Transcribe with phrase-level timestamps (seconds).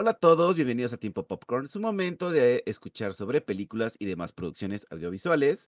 [0.00, 4.30] Hola a todos, bienvenidos a Tiempo Popcorn, su momento de escuchar sobre películas y demás
[4.32, 5.72] producciones audiovisuales.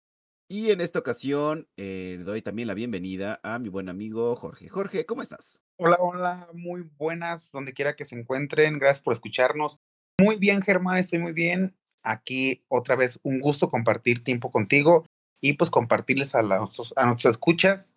[0.48, 4.70] Y en esta ocasión eh, doy también la bienvenida a mi buen amigo Jorge.
[4.70, 5.62] Jorge, ¿cómo estás?
[5.76, 8.80] Hola, hola, muy buenas, donde quiera que se encuentren.
[8.80, 9.82] Gracias por escucharnos.
[10.22, 11.76] Muy bien, Germán, estoy muy bien.
[12.02, 15.06] Aquí otra vez un gusto compartir tiempo contigo
[15.42, 16.94] y pues compartirles a, a nuestros
[17.26, 17.94] escuchas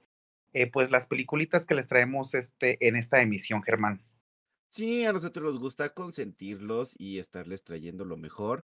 [0.54, 4.02] eh, pues las peliculitas que les traemos este, en esta emisión, Germán.
[4.70, 8.60] Sí, a nosotros nos gusta consentirlos y estarles trayendo lo mejor.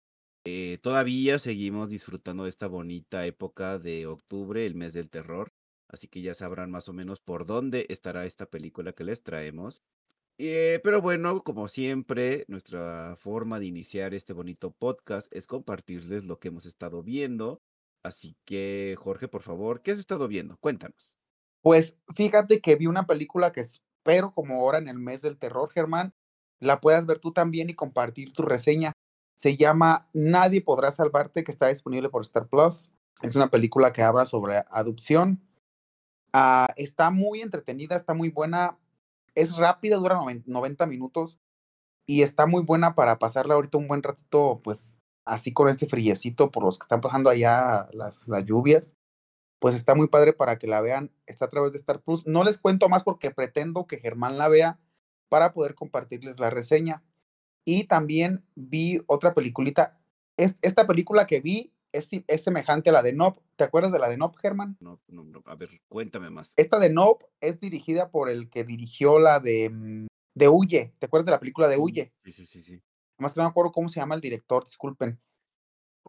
[0.44, 5.52] Eh, todavía seguimos disfrutando de esta bonita época de octubre, el mes del terror,
[5.88, 9.82] así que ya sabrán más o menos por dónde estará esta película que les traemos.
[10.38, 16.38] Eh, pero bueno, como siempre, nuestra forma de iniciar este bonito podcast es compartirles lo
[16.38, 17.60] que hemos estado viendo.
[18.02, 20.56] Así que, Jorge, por favor, ¿qué has estado viendo?
[20.56, 21.18] Cuéntanos.
[21.60, 23.60] Pues fíjate que vi una película que
[24.10, 26.12] espero como ahora en el mes del terror, Germán,
[26.60, 28.92] la puedas ver tú también y compartir tu reseña.
[29.34, 32.90] Se llama Nadie podrá salvarte, que está disponible por Star Plus.
[33.22, 35.40] Es una película que habla sobre adopción.
[36.32, 38.78] Ah, está muy entretenida, está muy buena.
[39.34, 41.38] Es rápida, dura 90 minutos
[42.06, 46.50] y está muy buena para pasarla ahorita un buen ratito, pues así con este friecito
[46.50, 48.96] por los que están pasando allá las, las lluvias
[49.60, 51.12] pues está muy padre para que la vean.
[51.26, 52.26] Está a través de Star Plus.
[52.26, 54.80] No les cuento más porque pretendo que Germán la vea
[55.28, 57.04] para poder compartirles la reseña.
[57.64, 60.00] Y también vi otra peliculita.
[60.36, 63.42] esta película que vi es, es, semejante a la de Nope.
[63.56, 64.78] ¿Te acuerdas de la de Nope, Germán?
[64.80, 66.54] No, no, no, a ver, cuéntame más.
[66.56, 70.94] Esta de Nope es dirigida por el que dirigió la de, mm, de Huye.
[70.98, 72.12] ¿Te acuerdas de la película de Huye?
[72.24, 72.82] Sí, sí, sí, sí.
[73.18, 75.20] Además que no me acuerdo cómo se llama el director, disculpen.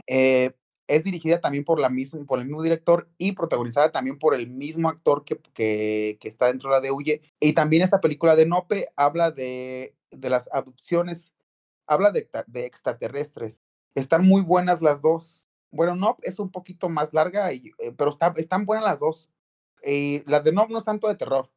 [0.07, 0.55] Eh,
[0.87, 4.47] es dirigida también por, la misma, por el mismo director y protagonizada también por el
[4.47, 7.21] mismo actor que, que, que está dentro de la de Huye.
[7.39, 11.31] Y también esta película de Nope habla de, de las adopciones,
[11.87, 13.61] habla de, de, extraterrestres.
[13.95, 15.47] Están muy buenas las dos.
[15.71, 19.29] Bueno, Nope es un poquito más larga, y, eh, pero está, están buenas las dos.
[19.83, 21.49] Eh, las de Nope no es tanto de terror,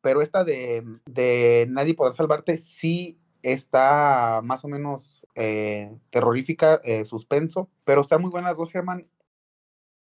[0.00, 7.04] pero esta de, de Nadie podrá salvarte sí está más o menos eh, terrorífica, eh,
[7.04, 9.08] suspenso, pero están muy buenas las dos, Germán.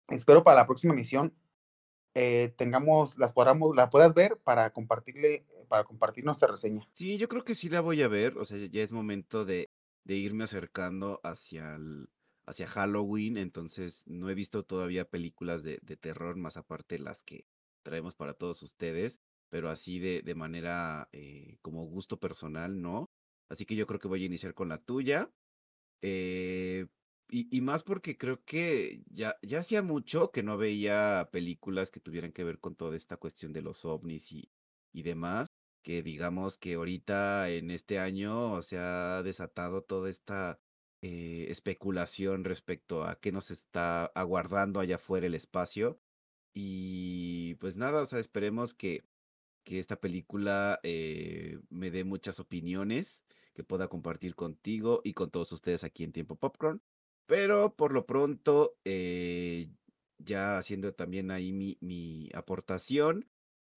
[0.10, 1.34] Espero para la próxima misión
[2.16, 6.88] eh, tengamos, las podamos, la puedas ver para compartirle, para compartir nuestra reseña.
[6.94, 9.70] Sí, yo creo que sí la voy a ver, o sea, ya es momento de,
[10.06, 12.10] de irme acercando hacia el,
[12.46, 17.46] hacia Halloween, entonces no he visto todavía películas de, de terror, más aparte las que
[17.84, 19.20] traemos para todos ustedes,
[19.50, 21.10] pero así de, de manera
[21.62, 23.10] como gusto personal, ¿no?
[23.50, 25.32] Así que yo creo que voy a iniciar con la tuya.
[26.02, 26.88] Eh,
[27.30, 32.32] y, más porque creo que ya, ya hacía mucho que no veía películas que tuvieran
[32.32, 34.52] que ver con toda esta cuestión de los ovnis y,
[34.94, 35.48] y demás.
[35.84, 40.60] Que digamos que ahorita en este año se ha desatado toda esta
[41.02, 46.00] eh, especulación respecto a qué nos está aguardando allá afuera el espacio.
[46.54, 49.04] Y pues nada, o sea, esperemos que,
[49.64, 53.25] que esta película eh, me dé muchas opiniones
[53.56, 56.82] que pueda compartir contigo y con todos ustedes aquí en Tiempo Popcorn.
[57.26, 59.70] Pero por lo pronto, eh,
[60.20, 63.28] ya haciendo también ahí mi, mi aportación,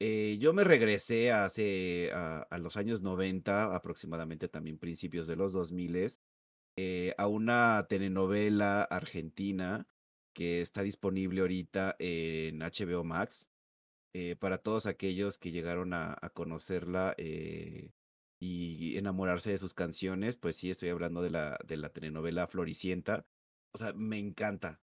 [0.00, 6.18] eh, yo me regresé hace a, los años 90, aproximadamente también principios de los 2000,
[6.76, 9.88] eh, a una telenovela argentina
[10.34, 13.48] que está disponible ahorita en HBO Max.
[14.14, 17.14] Eh, para todos aquellos que llegaron a, conocerla,
[18.38, 23.26] y enamorarse de sus canciones, pues sí, estoy hablando de la, de la telenovela Floricienta.
[23.72, 24.80] O sea, me encanta.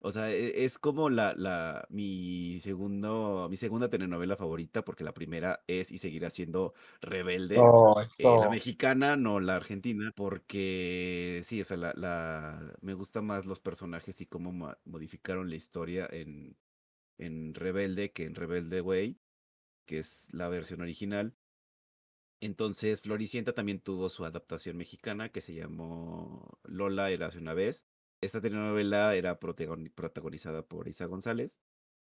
[0.00, 5.14] O sea, e, es como la, la, mi segundo, mi segunda telenovela favorita, porque la
[5.14, 7.56] primera es y seguirá siendo Rebelde.
[7.58, 13.22] Oh, eh, la mexicana, no la argentina, porque sí, o sea, la, la, me gusta
[13.22, 16.56] más los personajes y cómo modificaron la historia en,
[17.18, 19.18] en Rebelde que en Rebelde Way,
[19.86, 21.34] que es la versión original.
[22.40, 27.84] Entonces, Floricienta también tuvo su adaptación mexicana que se llamó Lola era hace una vez.
[28.20, 31.58] Esta telenovela era protagonizada por Isa González,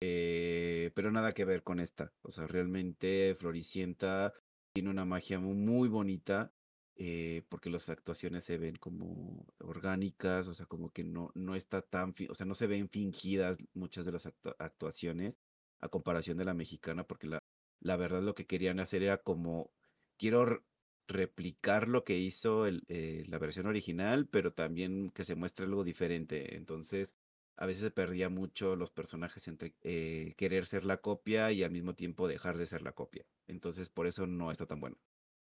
[0.02, 2.14] eh, pero nada que ver con esta.
[2.24, 4.34] O sea, realmente Floricienta
[4.74, 6.54] tiene una magia muy bonita
[6.96, 11.82] eh, porque las actuaciones se ven como orgánicas, o sea, como que no, no está
[11.82, 14.28] tan, o sea, no se ven fingidas muchas de las
[14.60, 15.40] actuaciones
[15.82, 17.40] a comparación de la mexicana, porque la,
[17.82, 19.72] la verdad lo que querían hacer era como
[20.18, 20.64] quiero
[21.08, 25.84] replicar lo que hizo el, eh, la versión original, pero también que se muestre algo
[25.84, 26.56] diferente.
[26.56, 27.16] Entonces,
[27.58, 31.72] a veces se perdía mucho los personajes entre eh, querer ser la copia y al
[31.72, 33.26] mismo tiempo dejar de ser la copia.
[33.48, 34.98] Entonces, por eso no está tan bueno.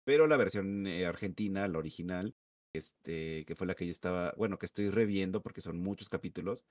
[0.06, 2.36] pero la versión, eh, argentina, la original,
[2.74, 6.66] este, que fue la que yo estaba bueno, que estoy reviendo porque son muchos capítulos,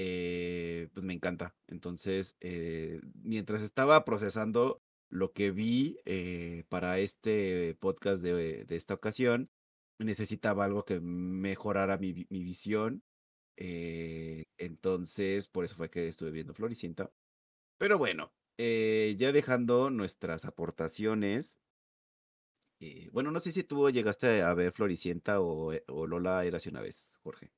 [0.00, 1.56] eh, pues me encanta.
[1.66, 9.50] Entonces, eh, mientras estaba procesando lo que vi, eh, para este podcast de esta ocasión,
[9.98, 13.02] necesitaba algo que mejorara mi vi mi visión,
[13.56, 17.10] eh, entonces, por eso fue que estuve viendo Floricienta.
[17.78, 21.58] Pero bueno, eh, ya dejando nuestras aportaciones
[22.80, 26.70] eh, bueno, no sé si tú llegaste a ver Floricienta o, eh, o Lola érase
[26.70, 27.50] una vez, Jorge.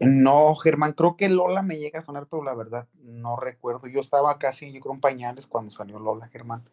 [0.00, 3.86] No, Germán, creo que Lola me llega a sonar, pero la verdad no recuerdo.
[3.86, 6.68] Yo estaba casi, yo creo, en pañales cuando salió Lola, Germán.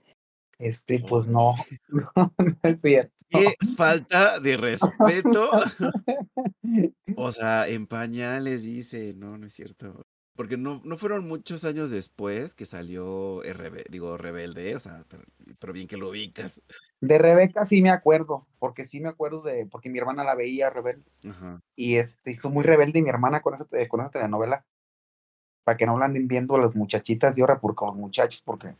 [0.57, 1.53] Este, pues no,
[1.89, 3.13] no, no es cierto.
[3.29, 5.49] Qué falta de respeto.
[7.17, 10.05] O sea, en pañales dice, no, no es cierto.
[10.35, 15.05] Porque no no fueron muchos años después que salió RB digo, Rebelde, o sea,
[15.59, 16.61] pero bien que lo ubicas.
[16.99, 20.69] De Rebeca sí me acuerdo, porque sí me acuerdo de porque mi hermana la veía
[20.69, 21.09] Rebelde.
[21.29, 21.61] Ajá.
[21.75, 24.65] Y, este, hizo muy rebelde mi hermana con esa te con esa telenovela.
[25.63, 28.75] Para que no la anden viendo las muchachitas de ahora por con los muchachos, porque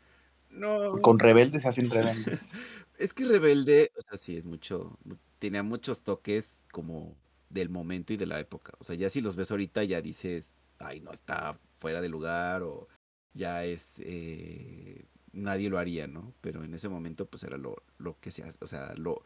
[0.55, 1.01] No.
[1.01, 2.57] con rebeldes se hacen rebeldes.
[2.97, 7.17] Es que Rebelde, o sea, sí es mucho mu tenía muchos toques como
[7.49, 8.73] del momento y de la época.
[8.79, 12.63] O sea, ya si los ves ahorita, ya dices: "Ay, no, está fuera de lugar",
[12.63, 12.87] o
[13.33, 16.33] ya es, eh, nadie lo haría, ¿no?
[16.41, 19.23] Pero en ese momento, pues, era lo lo que se ha o sea, lo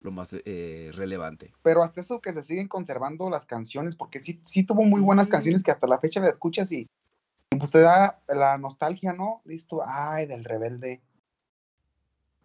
[0.00, 1.54] lo más, eh, relevante.
[1.64, 5.28] Pero hasta eso que se siguen conservando las canciones, porque sí sí tuvo muy buenas
[5.28, 6.88] canciones que hasta la fecha la escuchas y
[7.62, 9.40] pues te da la nostalgia, ¿no?
[9.44, 11.00] Listo, ay, del Rebelde.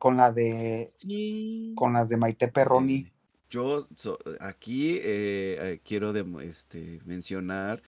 [0.02, 1.74] Con la de Sí.
[1.75, 3.08] con las de Maite Perroni.
[3.08, 3.12] Eh,
[3.50, 7.81] yo so aquí, eh eh, quiero demo este, mencionar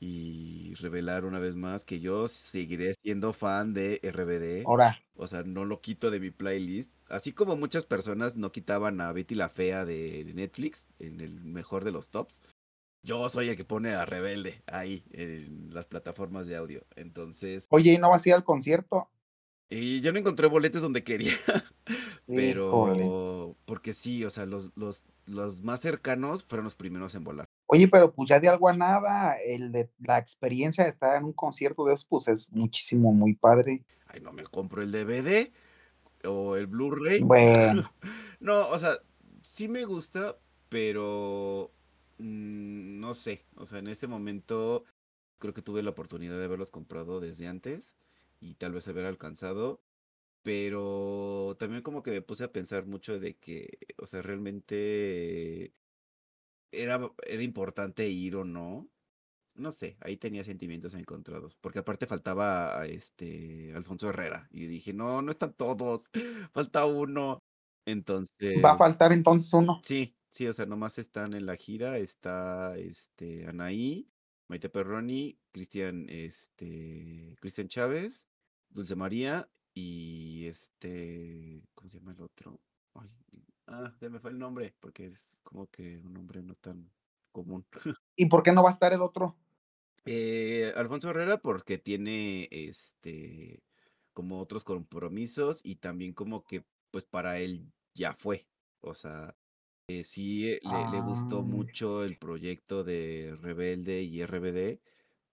[0.00, 4.64] y revelar una vez más que yo seguiré siendo fan de RBD.
[4.66, 4.98] Ahora.
[5.16, 6.92] O sea, no lo quito de mi playlist.
[7.08, 11.84] Así como muchas personas no quitaban a Betty la Fea de Netflix en el mejor
[11.84, 12.42] de los tops,
[13.02, 16.84] yo soy el que pone a Rebelde ahí en las plataformas de audio.
[16.96, 19.10] Entonces Oye, ¿y no vas a ir al concierto?
[19.70, 21.32] y yo no encontré boletos donde quería,
[22.26, 23.02] Híjole.
[23.02, 27.44] pero porque sí, o sea, los los los más cercanos fueron los primeros en volar.
[27.70, 31.24] Oye, pero, pues, ya de algo a nada, el de la experiencia de estar en
[31.24, 33.84] un concierto de esos, pues, es muchísimo, muy padre.
[34.06, 35.52] Ay, no me compro el DVD
[36.24, 37.20] o el Blu-ray.
[37.22, 37.92] Bueno.
[38.40, 38.92] No, o sea,
[39.42, 41.72] sí me gusta, pero,
[42.18, 44.84] mm, no sé, o sea, en este momento
[45.38, 47.96] creo que tuve la oportunidad de haberlos comprado desde antes
[48.40, 49.82] y tal vez haber alcanzado,
[50.42, 55.74] pero también como que me puse a pensar mucho de que, o sea, realmente
[56.72, 58.90] era era importante ir o no.
[59.56, 65.22] No sé, ahí tenía sentimientos encontrados, porque aparte faltaba, este, Alfonso Herrera, y dije: "No,
[65.22, 66.04] no están todos,
[66.54, 67.40] falta uno".
[68.64, 69.82] Va a Entonces faltar entonces uno.
[69.82, 74.10] sí, sí, o sea, nomás están en la gira, está, este, Anaí,
[74.48, 78.28] Maite Perroni, Cristian, este, Cristian Chávez,
[78.70, 82.60] Dulce María y, este, ¿cómo se llama el otro?
[82.94, 83.08] Ay,
[83.66, 86.90] ah, se me fue el nombre, porque es como que un nombre no tan
[87.32, 87.66] común.
[88.16, 89.38] ¿Y por qué no va a estar el otro?
[90.04, 93.62] Eh, Alfonso Herrera, porque tiene, este,
[94.14, 98.48] como otros compromisos y también como que, pues, para él ya fue.
[98.80, 99.36] O sea,
[99.88, 101.44] eh, sí, eh, le le gustó Ah.
[101.44, 104.82] mucho el proyecto de Rebelde y RBD,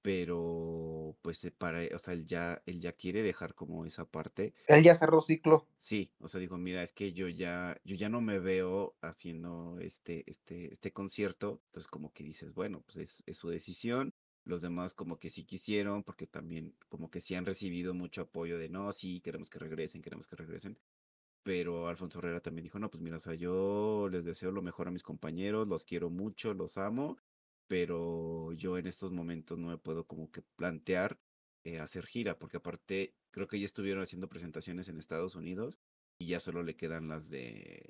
[0.01, 4.53] pero, pues, eh, para o sea, él ya él ya quiere dejar como esa parte.
[4.67, 5.67] Él ya cerró ciclo.
[5.79, 9.77] Sí, o sea, dijo: "Mira, es que yo ya yo ya no me veo haciendo
[9.79, 11.61] este este este concierto".
[11.67, 14.13] Entonces, como que dices: "Bueno, pues es es su decisión".
[14.45, 18.57] Los demás como que sí quisieron, porque también como que sí han recibido mucho apoyo
[18.57, 20.79] de: "No, sí, queremos que regresen, queremos que regresen".
[21.45, 24.87] Pero Alfonso Herrera también dijo: "No, pues mira, o sea, yo les deseo lo mejor
[24.87, 27.17] a mis compañeros, los quiero mucho, los amo,
[27.67, 31.19] pero yo en estos momentos no me puedo como que plantear,
[31.63, 35.79] eh, hacer gira", porque aparte creo que ya estuvieron haciendo presentaciones en Estados Unidos
[36.17, 37.83] y ya solo le quedan las de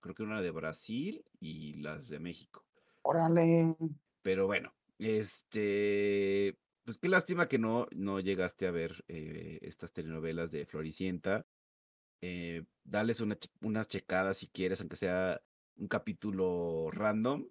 [0.00, 2.64] creo que una de Brasil y las de México.
[3.02, 3.76] Órale.
[4.24, 10.50] Pero bueno, este, pues qué lástima que no no llegaste a ver, eh, estas telenovelas
[10.50, 11.46] de Floricienta.
[12.22, 15.42] Eh, dales una unas checadas si quieres, aunque sea
[15.76, 17.48] un capítulo random,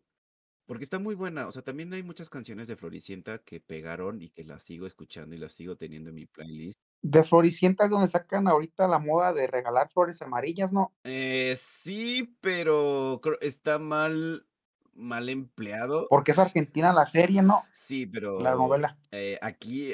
[0.66, 1.48] porque está muy buena.
[1.48, 5.36] O sea, también hay muchas canciones de Floricienta que pegaron y que las sigo escuchando
[5.36, 6.80] y las sigo teniendo en mi playlist.
[7.04, 10.92] De Floricienta es donde sacan ahorita la moda de regalar flores amarillas, ¿no?
[11.04, 14.48] Eh, sí, pero está mal
[14.94, 16.08] mal empleado.
[16.08, 17.64] Porque es argentina la serie, ¿no?
[17.72, 18.06] Sí,
[18.38, 18.98] La pero, novela.
[19.12, 19.94] eh, aquí,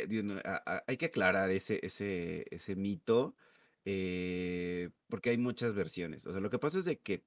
[0.87, 3.35] hay que aclarar ese ese ese mito.
[3.85, 6.25] Eh, porque hay muchas versiones.
[6.27, 7.23] O sea, lo que pasa es de que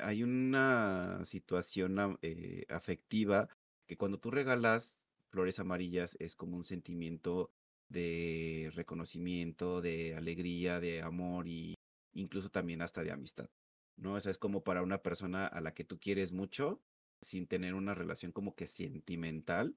[0.00, 3.48] hay una situación eh, afectiva
[3.86, 7.50] que cuando tú regalas flores amarillas es como un sentimiento
[7.88, 11.74] de reconocimiento, de alegría, de amor y
[12.14, 13.48] incluso también hasta de amistad,
[13.96, 14.14] ¿no?
[14.14, 16.80] O sea, es como para una persona a la que tú quieres mucho,
[17.22, 19.76] sin tener una relación como que sentimental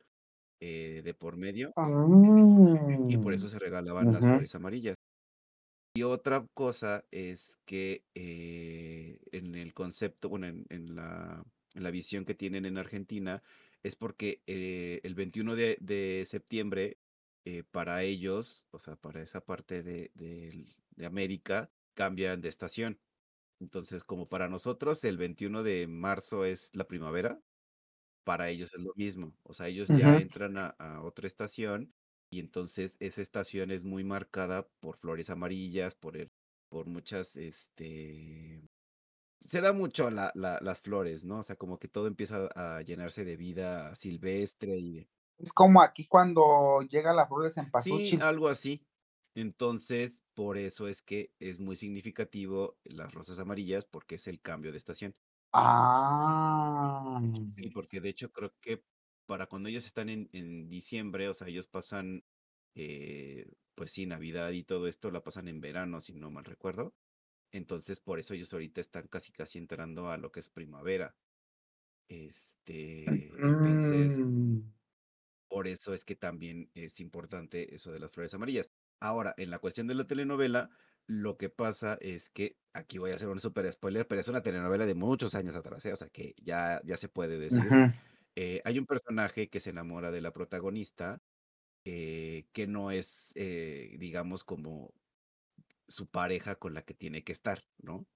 [0.62, 1.76] eh, de por medio,
[3.08, 4.96] y por eso se regalaban las flores amarillas.
[5.96, 11.44] Y otra cosa es que eh, en el concepto, bueno, en, en la,
[11.74, 13.42] en la visión que tienen en Argentina,
[13.84, 17.00] es porque eh, el 21 de, de septiembre,
[17.46, 20.12] eh, para ellos, o sea, para esa parte de,
[21.04, 23.00] América, cambian de estación.
[23.60, 27.42] Entonces, como para nosotros el 21 de marzo es la primavera,
[28.24, 29.38] para ellos es lo mismo.
[29.44, 31.94] O sea, ellos ya entran a, a otra estación
[32.32, 36.32] y entonces esa estación es muy marcada por flores amarillas, por el,
[36.70, 38.68] por muchas, este,
[39.42, 41.40] se da mucho la, la- las flores, ¿no?
[41.40, 45.10] O sea, como que todo empieza a llenarse de vida silvestre y de...
[45.38, 48.22] Es como aquí cuando llega la flor de Sí, cempasúchil.
[48.22, 48.86] algo así.
[49.36, 54.72] Entonces, por eso es que es muy significativo las rosas amarillas porque es el cambio
[54.72, 55.16] de estación.
[55.54, 58.84] Ah, Sí, porque de hecho creo que
[59.30, 62.24] para cuando ellos están en, en diciembre, o sea, ellos pasan,
[62.74, 66.96] eh, pues sí, Navidad y todo esto la pasan en verano, si no mal recuerdo.
[67.52, 71.16] Entonces, por eso ellos ahorita están casi casi entrando a lo que es primavera.
[72.08, 73.06] Este,
[73.38, 74.62] entonces, mm,
[75.48, 78.72] por eso es que también es importante eso de las flores amarillas.
[79.00, 80.72] Ahora, en la cuestión de la telenovela,
[81.06, 84.42] lo que pasa es que aquí voy a hacer un super spoiler, pero es una
[84.42, 85.94] telenovela de muchos años atrás, ¿eh?
[85.94, 87.78] O sea, que ya, ya se puede decir.
[88.36, 91.20] Eh, hay un personaje que se enamora de la protagonista,
[91.86, 94.94] eh, que no es, eh, digamos, como
[95.88, 98.08] su pareja con la que tiene que estar, ¿no?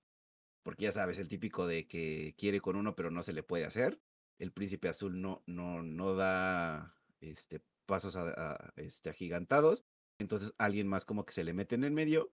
[0.63, 3.65] Porque ya sabes, el típico de que quiere con uno, pero no se le puede
[3.65, 4.01] hacer.
[4.39, 9.85] El príncipe azul no, no, no da este, pasos a- este, agigantados.
[10.19, 12.33] Entonces alguien más como que se le mete en el medio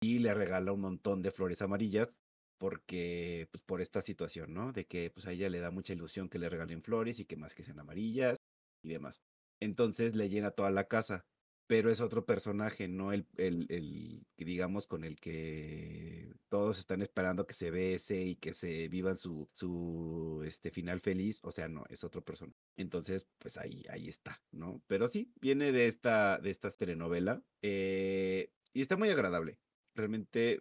[0.00, 2.20] y le regala un montón de flores amarillas
[2.60, 4.72] porque, pues, por esta situación, ¿no?
[4.72, 7.36] De que, pues, a ella le da mucha ilusión que le regalen flores y que
[7.36, 8.36] más que sean amarillas
[8.82, 9.22] y demás.
[9.60, 11.24] Entonces le llena toda la casa,
[11.66, 17.46] pero es otro personaje, no el, el, el digamos con el que todos están esperando
[17.46, 21.84] que se bese y que se vivan su, su este final feliz, o sea, no,
[21.88, 22.58] es otro personaje.
[22.76, 24.82] Entonces, pues ahí, ahí está, ¿no?
[24.86, 29.58] Pero sí, viene de esta, de esta telenovela eh, y está muy agradable.
[29.94, 30.60] Realmente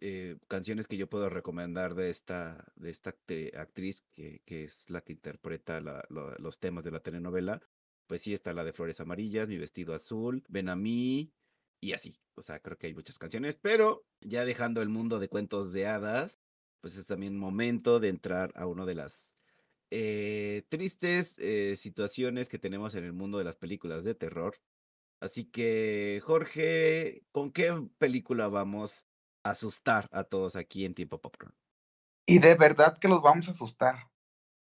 [0.00, 3.14] eh, canciones que yo puedo recomendar de esta, de esta
[3.56, 5.80] actriz que, que es la que interpreta
[6.10, 7.60] los temas de la telenovela,
[8.06, 11.32] pues sí está la de Flores Amarillas, Mi Vestido Azul, Ven a mí
[11.80, 12.18] y así.
[12.34, 15.86] O sea, creo que hay muchas canciones, pero ya dejando el mundo de cuentos de
[15.86, 16.40] hadas,
[16.80, 19.34] pues es también momento de entrar a una de las
[19.90, 24.56] eh, tristes eh, situaciones que tenemos en el mundo de las películas de terror.
[25.20, 29.06] Así que, Jorge, ¿con qué película vamos
[29.42, 31.54] asustar a todos aquí en Tiempo Popcorn?
[32.26, 34.08] Y de verdad que los vamos a asustar.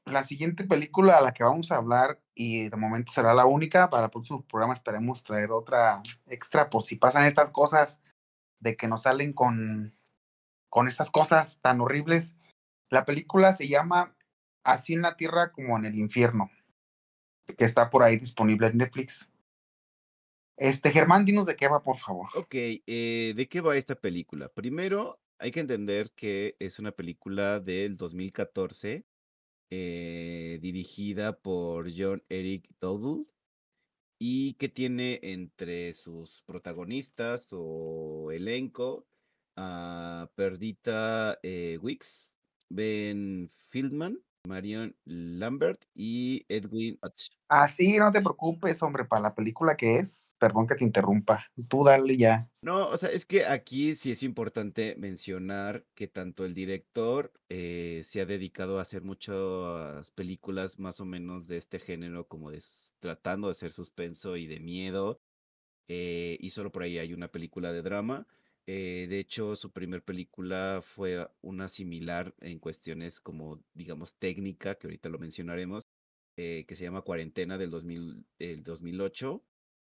[0.05, 3.89] La siguiente película a la que vamos a hablar, y de momento será la única,
[3.89, 8.01] para el próximo programa esperemos traer otra extra por si pasan estas cosas
[8.59, 9.97] de que nos salen con,
[10.69, 12.35] con estas cosas tan horribles.
[12.91, 14.17] La película se llama
[14.65, 16.51] Así en la Tierra como en el Infierno,
[17.57, 19.31] que está por ahí disponible en Netflix.
[20.57, 22.29] Este, Germán, dinos de qué va, por favor.
[22.35, 24.49] Ok, eh, ¿de qué va esta película?
[24.49, 29.05] Primero, hay que entender que es una película del 2014,
[29.71, 33.27] eh, dirigida por John Eric Dowdle
[34.19, 39.07] y que tiene entre sus protagonistas o elenco
[39.57, 42.33] a Perdita eh, Wicks,
[42.69, 47.31] Ben Fieldman, Marion Lambert y Edwin Hutch.
[47.49, 51.85] Así, no te preocupes, hombre, para la película que es, perdón que te interrumpa, tú
[51.85, 52.41] dale ya.
[52.63, 58.03] No, o sea, es que aquí sí es importante mencionar que tanto el director eh,
[58.05, 62.63] se ha dedicado a hacer muchas películas más o menos de este género, como de
[63.01, 65.21] tratando de hacer suspenso y de miedo,
[65.89, 68.27] eh, y solo por ahí hay una película de drama.
[68.67, 74.87] Eh, de hecho, su primer película fue una similar en cuestiones como, digamos, técnica, que
[74.87, 75.87] ahorita lo mencionaremos,
[76.37, 79.43] eh, que se llama Cuarentena del 2000, el 2008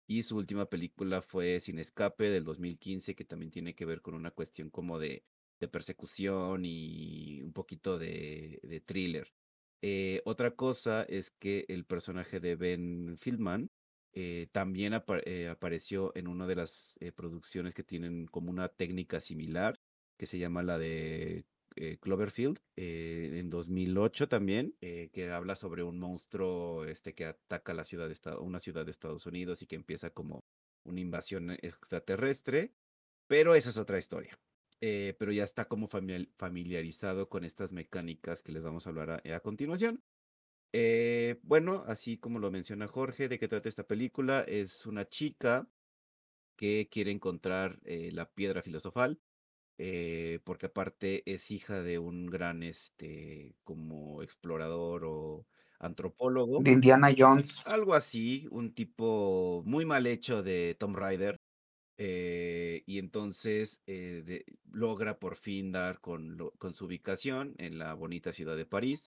[0.06, 4.14] y su última película fue Sin Escape del 2015, que también tiene que ver con
[4.14, 5.24] una cuestión como de,
[5.72, 9.32] persecución y un poquito de, de thriller.
[9.80, 13.70] Eh, otra cosa es que el personaje de Ben Fieldman
[14.16, 14.94] eh, también
[15.26, 19.80] eh, apareció en una de las eh, producciones que tienen como una técnica similar,
[20.16, 21.44] que se llama la de
[22.00, 28.36] Cloverfield, en 2008 también, que habla sobre un monstruo este, que ataca la ciudad de
[28.38, 30.44] una ciudad de Estados Unidos y que empieza como
[30.84, 32.72] una invasión extraterrestre,
[33.26, 34.38] pero esa es otra historia.
[34.80, 40.00] pero ya está como familiarizado con estas mecánicas que les vamos a hablar a continuación.
[40.76, 44.40] Eh, bueno, así como lo menciona Jorge, ¿de qué trata esta película?
[44.40, 45.68] Es una chica
[46.56, 49.20] que quiere encontrar eh, la piedra filosofal,
[49.78, 55.46] eh, porque aparte es hija de un gran, este, como explorador o
[55.78, 56.58] antropólogo.
[56.58, 57.68] De Indiana Jones.
[57.68, 61.36] Algo así, un tipo muy mal hecho de Tom Rider.
[61.96, 63.80] y entonces
[64.72, 69.12] logra por fin dar con, con su ubicación en la bonita ciudad de París.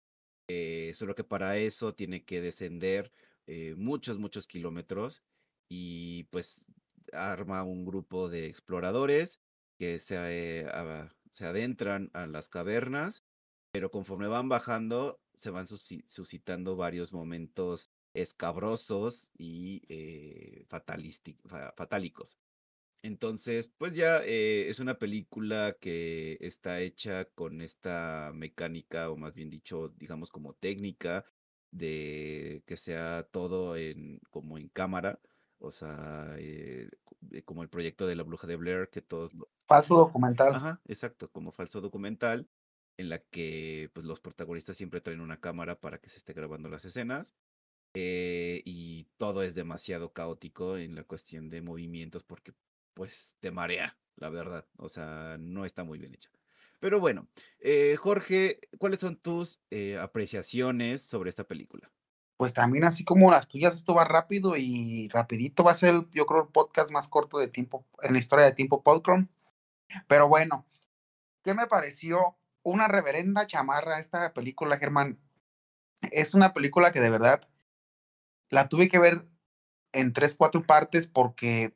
[0.47, 3.11] Eh, solo que para eso tiene que descender
[3.47, 5.23] eh, muchos, muchos kilómetros
[5.69, 6.71] y pues
[7.13, 9.41] arma un grupo de exploradores
[9.79, 10.15] que se,
[10.61, 13.23] eh, se adentran a las cavernas,
[13.71, 19.81] pero conforme van bajando se van suscitando varios momentos escabrosos y
[20.69, 22.39] fatálicos.
[23.05, 29.35] Entonces, pues ya eh, es una película que está hecha con esta mecánica, o más
[29.35, 31.23] bien dicho, digamos como técnica,
[31.69, 35.19] de que sea todo en, como en cámara,
[35.59, 36.89] o sea, eh,
[37.45, 39.37] como el proyecto de la bruja de Blair, que todos...
[39.67, 40.55] Falso documental.
[40.55, 42.49] Ajá, exacto, como falso documental,
[42.97, 46.69] en la que pues los protagonistas siempre traen una cámara para que se esté grabando
[46.69, 47.35] las escenas.
[47.93, 52.51] Eh, y todo es demasiado caótico en la cuestión de movimientos porque
[52.95, 54.65] pues te marea, la verdad.
[54.77, 56.31] O sea, no está muy bien hecha.
[56.79, 57.27] Pero bueno,
[57.59, 61.91] eh, Jorge, ¿cuáles son tus eh, apreciaciones sobre esta película?
[62.37, 66.25] Pues también así como las tuyas, esto va rápido y rapidito va a ser, yo
[66.25, 69.29] creo, el podcast más corto de tiempo, en la historia de tiempo Podcron.
[70.07, 70.65] Pero bueno,
[71.43, 72.35] ¿qué me pareció?
[72.63, 75.19] Una reverenda chamarra esta película, Germán.
[76.11, 77.47] Es una película que de verdad
[78.49, 79.25] la tuve que ver
[79.91, 81.73] en tres, cuatro partes porque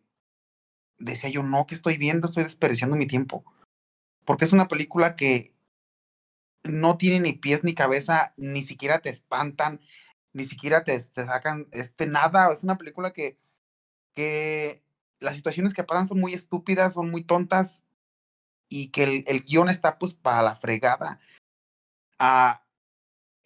[0.99, 2.27] decía yo, no, que estoy viendo?
[2.27, 3.43] Estoy desperdiciando mi tiempo.
[4.25, 5.53] Porque es una película que
[6.63, 9.79] no tiene ni pies ni cabeza, ni siquiera te espantan,
[10.33, 12.51] ni siquiera te, sacan este, nada.
[12.51, 13.39] Es una película que,
[14.13, 14.83] que
[15.19, 17.83] las situaciones que pasan son muy estúpidas, son muy tontas
[18.69, 21.19] y que el, el guion está pues para la fregada.
[22.19, 22.63] Ah,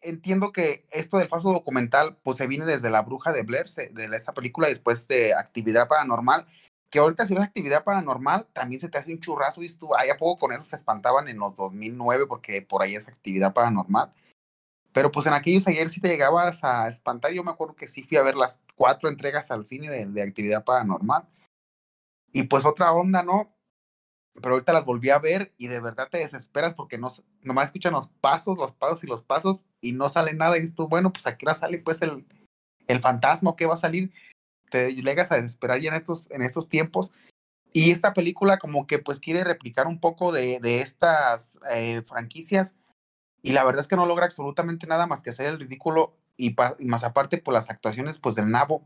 [0.01, 4.15] entiendo que esto del falso documental pues se viene desde La Bruja de Blair, de
[4.15, 6.47] esta película después de Actividad Paranormal
[6.93, 10.12] que ahorita si ves actividad paranormal, también se te hace un churrazo y tú, ahí
[10.12, 14.13] a poco con eso se espantaban en los 2009 porque por ahí es actividad paranormal.
[14.91, 17.32] Pero pues en aquellos ayer sí te llegabas a espantar.
[17.34, 20.63] Yo me acuerdo que sí fui a ver las cuatro entregas al cine de, actividad
[20.63, 21.27] paranormal.
[22.32, 23.51] Y pues otra onda, ¿no?
[24.36, 27.08] Pero ahorita las volví a ver y de verdad te desesperas porque no,
[27.41, 30.60] nomás escuchan los pasos, los pasos y los pasos y no sale nada.
[30.60, 32.23] Y tú, bueno, pues aquí va sale pues el,
[32.86, 34.13] el fantasma, ¿qué va a salir?
[34.73, 37.12] Te llegas a desesperar ya en estos, en estos tiempos.
[37.73, 42.75] Y esta película como que pues quiere replicar un poco de, estas eh, franquicias
[43.43, 46.55] y la verdad es que no logra absolutamente nada más que hacer el ridículo y,
[46.79, 48.83] más aparte por las actuaciones pues del nabo.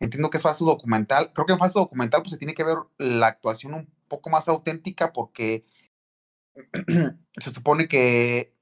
[0.00, 1.32] Entiendo que es falso documental.
[1.32, 4.48] Creo que en falso documental pues se tiene que ver la actuación un poco más
[4.48, 5.64] auténtica porque
[7.38, 8.52] se supone que,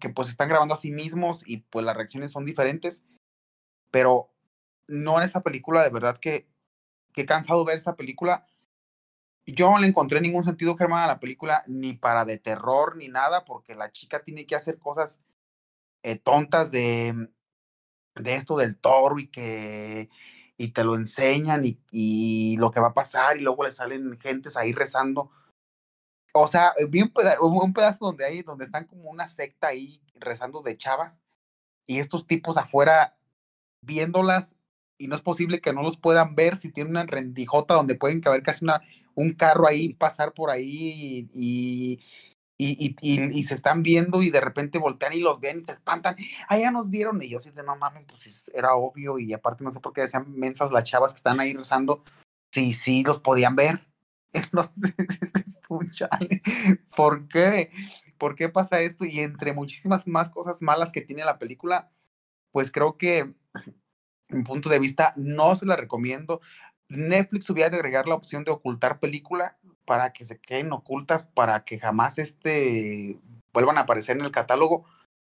[0.00, 3.04] que pues están grabando a sí mismos y pues las reacciones son diferentes.
[3.90, 4.30] Pero
[4.88, 6.48] no en esa película, de verdad que,
[7.12, 8.46] que he cansado ver esa película.
[9.46, 13.08] Yo no le encontré ningún sentido, Germán, a la película, ni para de terror, ni
[13.08, 15.20] nada, porque la chica tiene que hacer cosas
[16.02, 17.28] eh, tontas de,
[18.16, 20.08] de esto del toro y que
[20.58, 24.18] y te lo enseñan y, y, lo que va a pasar y luego le salen
[24.18, 25.30] gentes ahí rezando.
[26.32, 30.00] O sea, vi un pedazo, un pedazo donde hay, donde están como una secta ahí
[30.14, 31.22] rezando de chavas
[31.86, 33.16] y estos tipos afuera
[33.82, 34.55] viéndolas
[34.98, 38.20] y no es posible que no los puedan ver si tienen una rendijota donde pueden
[38.20, 38.82] caber casi una,
[39.14, 42.00] un carro ahí, pasar por ahí y,
[42.58, 46.16] y, y, se están viendo y de repente voltean y los ven y se espantan.
[46.48, 49.64] Ah, ya nos vieron y yo así de no mames, pues era obvio y aparte
[49.64, 52.02] no sé por qué decían mensas las chavas que están ahí rezando.
[52.52, 53.86] Sí, sí, los podían ver.
[54.32, 54.94] Entonces,
[55.44, 56.42] escúchale,
[56.96, 57.70] ¿por qué?
[58.18, 59.04] ¿Por qué pasa esto?
[59.04, 61.90] Y entre muchísimas más cosas malas que tiene la película,
[62.52, 63.34] pues creo que
[64.28, 66.40] mi punto de vista, no se la recomiendo.
[66.88, 71.64] Netflix hubiera de agregar la opción de ocultar película para que se queden ocultas, para
[71.64, 73.18] que jamás este,
[73.52, 74.84] vuelvan a aparecer en el catálogo.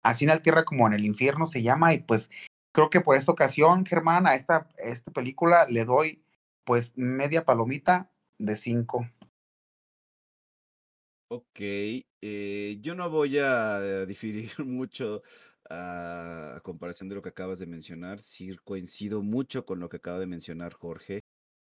[0.02, 2.30] Así en el tierra como en el infierno se llama, y pues
[2.72, 6.22] creo que por esta ocasión, Germán, a esta, esta película le doy
[6.64, 9.08] pues media palomita de cinco.
[11.28, 15.22] Ok, eh, yo no voy a diferir mucho
[15.72, 18.20] a, comparación de lo que acabas de mencionar.
[18.20, 21.20] Sí, coincido mucho con lo que acaba de mencionar Jorge.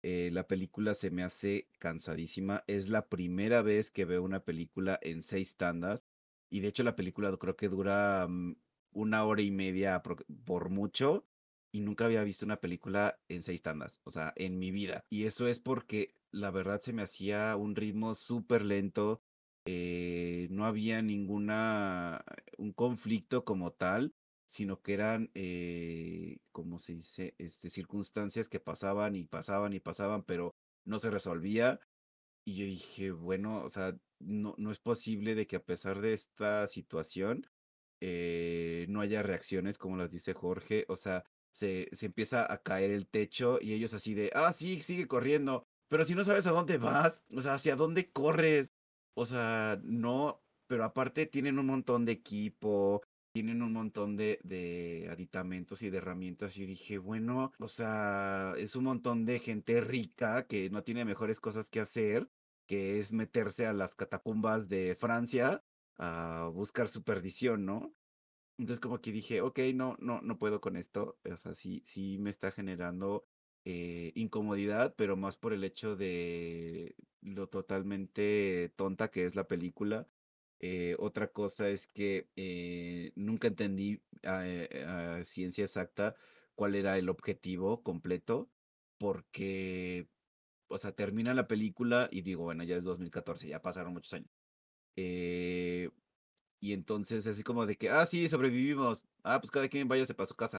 [0.03, 2.63] Eh, la película se me hace cansadísima.
[2.67, 6.03] Es la primera vez que veo una película en seis tandas.
[6.49, 8.55] Y de hecho la película creo que dura mm,
[8.91, 11.25] una hora y media apro- por mucho.
[11.71, 13.99] Y nunca había visto una película en seis tandas.
[14.03, 15.05] O sea, en mi vida.
[15.09, 19.21] Y eso es porque la verdad se me hacía un ritmo súper lento.
[19.65, 22.23] Eh, no había ninguna,
[22.57, 24.13] un conflicto como tal
[24.45, 27.35] sino que eran, eh, ¿cómo se dice?
[27.39, 31.79] Este, circunstancias que pasaban y pasaban y pasaban, pero no se resolvía.
[32.45, 36.13] Y yo dije, bueno, o sea, no, no es posible de que a pesar de
[36.13, 37.47] esta situación
[38.01, 40.85] eh, no haya reacciones como las dice Jorge.
[40.87, 41.23] O sea,
[41.53, 45.63] se, se empieza a caer el techo y ellos así de, ah, sí, sigue corriendo.
[45.87, 48.71] Pero si no sabes a dónde vas, o sea, hacia dónde corres.
[49.15, 53.01] O sea, no, pero aparte tienen un montón de equipo,
[53.33, 56.57] tienen un montón de, de aditamentos y de herramientas.
[56.57, 61.39] Y dije, bueno, o sea, es un montón de gente rica que no tiene mejores
[61.39, 62.29] cosas que hacer,
[62.67, 65.63] que es meterse a las catacumbas de Francia
[65.97, 67.95] a buscar su perdición, ¿no?
[68.57, 71.19] Entonces como que dije, ok, no, no, no puedo con esto.
[71.29, 73.25] O sea, sí, sí me está generando
[73.65, 80.09] eh, incomodidad, pero más por el hecho de lo totalmente tonta que es la película.
[80.59, 86.15] Eh, otra cosa es que eh, nunca entendí a, eh, a ciencia exacta
[86.55, 88.51] cuál era el objetivo completo,
[88.97, 90.09] porque,
[90.69, 94.29] o sea, termina la película y digo, bueno, ya es 2014, ya pasaron muchos años.
[94.97, 95.91] Eh,
[96.61, 99.05] y entonces así como de que, ah, sí, sobrevivimos.
[99.23, 100.57] Ah, pues cada quien váyase para su casa.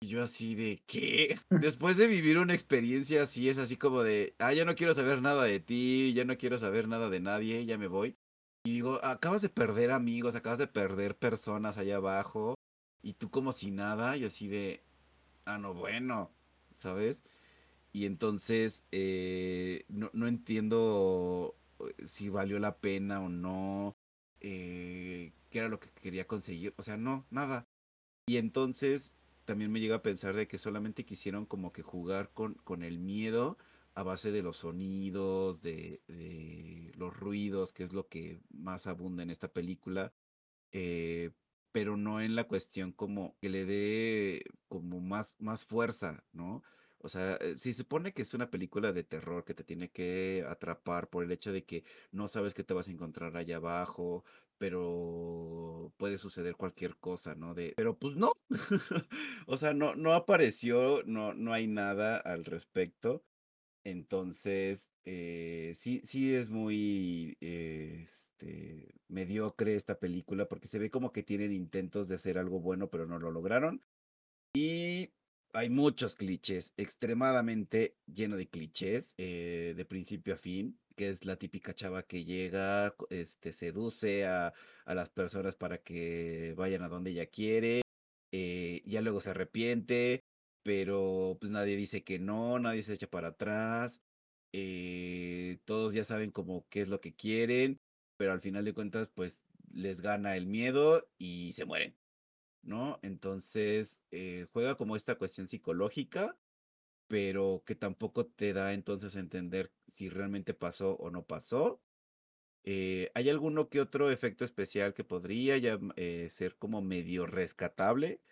[0.00, 1.38] Y yo así de, ¿qué?
[1.50, 5.22] Después de vivir una experiencia así, es así como de, ah, ya no quiero saber
[5.22, 8.16] nada de ti, ya no quiero saber nada de nadie, ya me voy.
[8.64, 12.54] Y digo, acabas de perder amigos, acabas de perder personas allá abajo,
[13.02, 14.84] y tú como si nada, y así de,
[15.46, 16.30] ah, no, bueno,
[16.76, 17.22] ¿sabes?
[17.92, 23.96] Y entonces eh, no, no entiendo eh, si valió la pena o no,
[24.40, 27.66] eh, qué era lo que quería conseguir, o sea, no, nada.
[28.26, 29.17] Y entonces
[29.48, 32.98] también me llega a pensar de que solamente quisieron como que jugar con, con el
[32.98, 33.56] miedo
[33.94, 36.02] a base de los sonidos, de,
[36.98, 40.12] los ruidos, que es lo que más abunda en esta película
[40.72, 41.30] eh,
[41.72, 46.62] pero no en la cuestión como que le dé como más, más fuerza, ¿no?
[47.00, 49.90] O sea, eh, si se supone que es una película de terror que te tiene
[49.90, 53.56] que atrapar por el hecho de que no sabes qué te vas a encontrar allá
[53.56, 54.24] abajo,
[54.58, 57.54] pero puede suceder cualquier cosa, ¿no?
[57.54, 58.32] De, pero pues no,
[59.46, 63.24] o sea, no, no apareció, no, no hay nada al respecto.
[63.84, 71.22] Entonces, eh, sí, sí es muy este, mediocre esta película porque se ve como que
[71.22, 73.82] tienen intentos de hacer algo bueno, pero no lo lograron.
[74.54, 75.14] Y
[75.52, 81.36] hay muchos clichés, extremadamente lleno de clichés, eh, de principio a fin, que es la
[81.36, 84.52] típica chava que llega, este, seduce a,
[84.84, 87.82] a las personas para que vayan a donde ella quiere,
[88.32, 90.24] eh, ya luego se arrepiente,
[90.62, 94.02] pero pues nadie dice que no, nadie se echa para atrás,
[94.52, 97.80] eh, todos ya saben como qué es lo que quieren,
[98.16, 101.96] pero al final de cuentas pues les gana el miedo y se mueren.
[102.62, 102.98] ¿No?
[103.02, 106.38] Entonces, eh, juega como esta cuestión psicológica,
[107.08, 111.82] pero que tampoco te da entonces a entender si realmente pasó o no pasó.
[112.64, 118.22] Eh, ¿hay alguno que otro efecto especial que podría ya eh, ser como medio rescatable?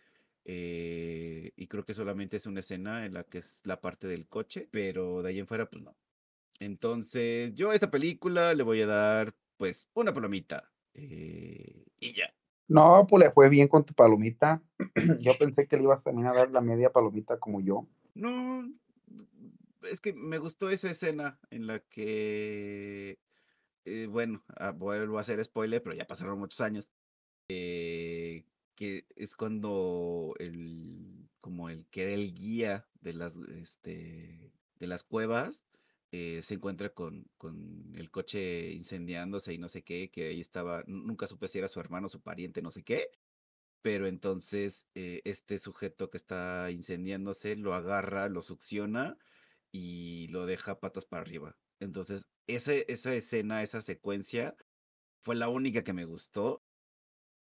[0.44, 4.68] Y creo que solamente es una escena en la que es la parte del coche,
[4.70, 5.96] pero de ahí en fuera, pues no.
[6.60, 10.72] Entonces, yo a esta película le voy a dar, pues, una palomita.
[12.00, 12.35] y ya.
[12.68, 14.62] No, pues le fue bien con tu palomita.
[15.20, 17.86] Yo pensé que le ibas también a dar la media palomita como yo.
[18.14, 18.68] No,
[19.90, 23.18] es que me gustó esa escena en la que,
[23.84, 26.90] eh, bueno, ah, vuelvo a hacer spoiler, pero ya pasaron muchos años,
[27.48, 34.86] eh, que es cuando el, como el que era el guía de las, este, de
[34.86, 35.64] las cuevas,
[36.16, 40.82] eh, se encuentra con, con el coche incendiándose y no sé qué, que ahí estaba,
[40.86, 43.10] nu- nunca supe si era su hermano, su pariente, no sé qué,
[43.82, 49.18] pero entonces eh, este sujeto que está incendiándose lo agarra, lo succiona
[49.72, 51.58] y lo deja patas para arriba.
[51.80, 54.56] Entonces, esa escena, esa secuencia
[55.20, 56.64] fue la única que me gustó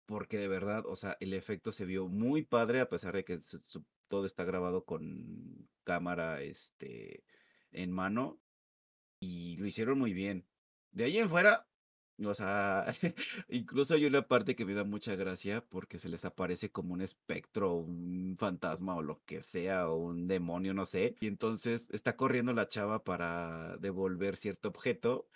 [0.06, 3.38] porque de verdad, o sea, el efecto se vio muy padre a pesar de que
[4.08, 7.24] todo está grabado con cámara, este,
[7.70, 8.43] en mano
[9.24, 10.46] y lo hicieron muy bien.
[10.92, 11.66] De ahí en fuera,
[12.22, 12.86] o sea,
[13.48, 17.00] incluso hay una parte que me da mucha gracia porque se les aparece como un
[17.02, 21.16] espectro, un fantasma o lo que sea, o un demonio, no sé.
[21.20, 25.28] Y entonces está corriendo la chava para devolver cierto objeto.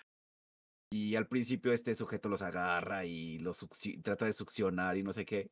[0.91, 3.67] Y al principio este sujeto los agarra y los
[4.03, 5.51] trata de succionar y no sé qué.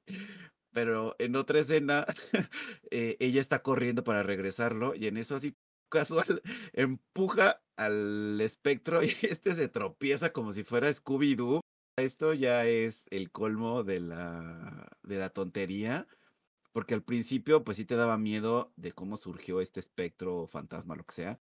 [0.72, 2.06] Pero en otra escena,
[2.90, 5.56] eh, ella está corriendo para regresarlo y en eso así
[5.88, 11.60] casual empuja al espectro y este se tropieza como si fuera Scooby-Doo.
[11.98, 16.06] Esto ya es el colmo de la, de la tontería,
[16.72, 21.06] porque al principio pues sí te daba miedo de cómo surgió este espectro, fantasma, lo
[21.06, 21.40] que sea,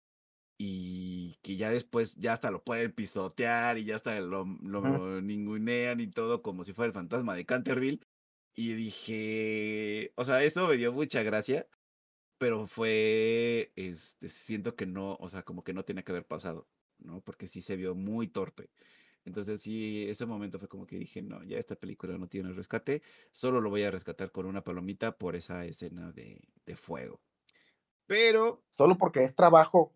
[0.58, 6.00] y que ya después ya hasta lo pueden pisotear y ya hasta lo, lo ningunean
[6.00, 8.00] y todo como si fuera el fantasma de Canterville.
[8.56, 11.68] Y dije, o sea, eso me dio mucha gracia,
[12.38, 16.66] pero fue, este, siento que no, o sea, como que no tenía que haber pasado,
[16.98, 17.20] ¿no?
[17.20, 18.70] Porque sí se vio muy torpe.
[19.24, 23.02] Entonces sí, ese momento fue como que dije, no, ya esta película no tiene rescate,
[23.30, 27.20] solo lo voy a rescatar con una palomita por esa escena de, de fuego.
[28.06, 28.62] Pero...
[28.70, 29.92] Solo porque es trabajo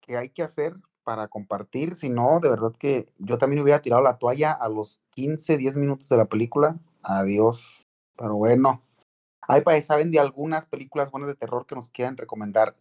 [0.00, 4.02] que hay que hacer para compartir, si no, de verdad que yo también hubiera tirado
[4.02, 7.88] la toalla a los 15, 10 minutos de la película Adiós.
[8.16, 8.82] Pero bueno,
[9.42, 12.76] ahí para saben de algunas películas buenas de terror que nos quieran recomendar,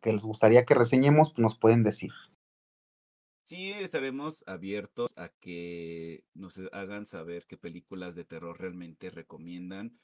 [0.00, 2.12] que les gustaría que reseñemos, nos pueden decir.
[3.44, 9.96] Sí, estaremos abiertos a que nos hagan saber qué películas de terror realmente recomiendan.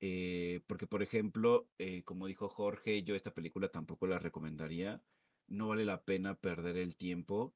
[0.00, 5.02] Eh, porque, por ejemplo, eh, como dijo Jorge, yo esta película tampoco la recomendaría.
[5.46, 7.54] No vale la pena perder el tiempo.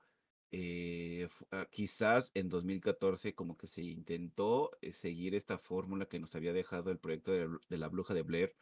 [0.53, 6.35] Eh, ah, quizás en 2014 como que se intentó eh, seguir esta fórmula que nos
[6.37, 8.55] había dejado el proyecto de, la bruja de Blair,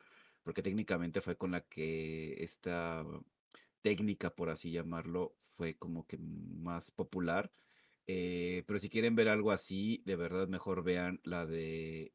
[0.42, 3.04] porque técnicamente fue con la que esta
[3.82, 7.52] técnica, por así llamarlo, fue como que más popular.
[8.06, 12.12] Eh, pero si quieren ver algo así, de verdad mejor vean la de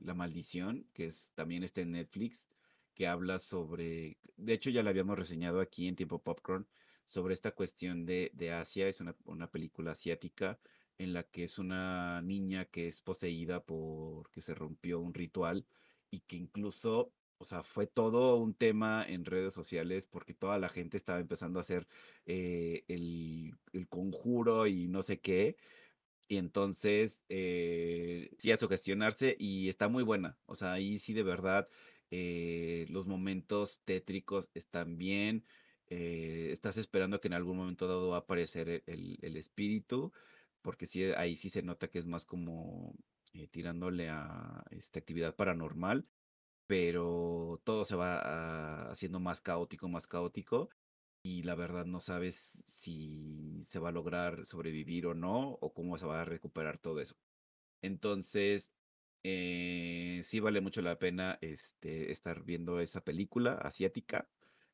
[0.00, 2.48] La Maldición, que es, también está en Netflix,
[2.94, 6.66] que habla sobre, de hecho ya la habíamos reseñado aquí en Tiempo Popcorn,
[7.06, 8.88] sobre esta cuestión de, Asia.
[8.88, 10.58] Es una, película asiática
[10.98, 15.66] en la que es una niña que es poseída porque se rompió un ritual
[16.10, 20.68] y que incluso, o sea, fue todo un tema en redes sociales porque toda la
[20.68, 21.88] gente estaba empezando a hacer
[22.26, 23.56] eh, el,
[23.88, 25.56] conjuro y no sé qué.
[26.28, 30.38] Y entonces, eh, sí, a sugestionarse y está muy buena.
[30.46, 31.68] O sea, ahí sí de verdad
[32.10, 35.44] eh, los momentos tétricos están bien.
[35.90, 40.12] Eh, estás esperando que en algún momento dado va a aparecer e, el, espíritu,
[40.62, 42.94] porque sí, ahí sí se nota que es más como
[43.34, 46.08] eh, tirándole a esta actividad paranormal,
[46.66, 50.70] pero todo se va haciendo más caótico, más caótico,
[51.22, 55.98] y la verdad no sabes si se va a lograr sobrevivir o no, o cómo
[55.98, 57.16] se va a recuperar todo eso.
[57.82, 58.72] Entonces,
[59.24, 64.28] eh, sí vale mucho la pena este, estar viendo esa película asiática.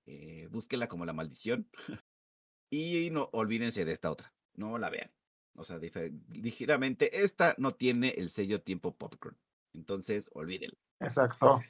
[0.07, 1.69] Eh, búsquela como la maldición.
[2.71, 4.35] y no olvídense de esta otra.
[4.55, 5.11] No la vean.
[5.57, 5.79] O sea,
[6.29, 9.37] ligeramente, esta no tiene el sello tiempo popcorn.
[9.75, 10.79] Entonces, olvídenlo.
[11.01, 11.61] Exacto.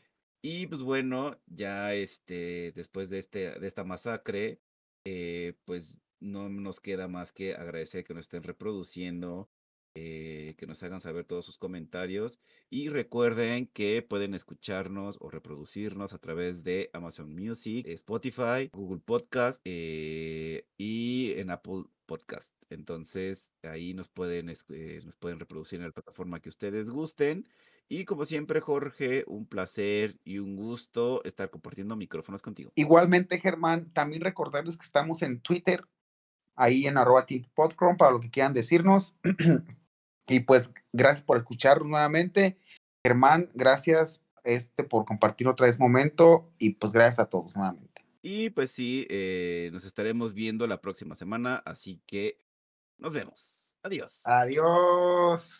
[0.43, 4.61] Y pues bueno, ya este, después de, este, de esta masacre,
[5.05, 9.51] eh, pues no nos queda más que agradecer que nos estén reproduciendo,
[9.95, 12.39] eh, que nos hagan saber todos sus comentarios
[12.71, 19.61] y recuerden que pueden escucharnos o reproducirnos a través de Amazon Music, Spotify, Google Podcast
[19.65, 22.53] eh, y en Apple Podcast.
[22.69, 27.47] Entonces ahí nos pueden, eh, nos pueden reproducir en la plataforma que ustedes gusten.
[27.89, 32.71] Y como siempre, Jorge, un placer y un gusto estar compartiendo micrófonos contigo.
[32.77, 35.85] Igualmente, Germán, también recordarles que estamos en Twitter,
[36.61, 39.15] ahí en arroba Podcron, para lo que quieran decirnos.
[40.29, 42.57] Y pues gracias por escuchar nuevamente.
[43.05, 48.05] Germán, gracias este, por compartir otra vez momento y pues gracias a todos nuevamente.
[48.23, 52.39] Y pues sí, eh, nos estaremos viendo la próxima semana, así que
[52.97, 53.75] nos vemos.
[53.83, 54.21] Adiós.
[54.25, 55.59] Adiós.